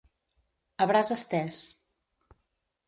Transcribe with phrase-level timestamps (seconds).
[0.85, 1.61] A braç estès.